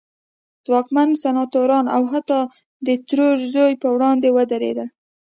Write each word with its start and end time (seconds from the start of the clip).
ځواکمن 0.65 1.09
سناتوران 1.23 1.85
او 1.95 2.01
حتی 2.11 2.39
د 2.87 2.87
ترور 3.07 3.35
زوی 3.53 3.73
پر 3.81 3.89
وړاندې 3.95 4.29
ودرېدل. 4.31 4.87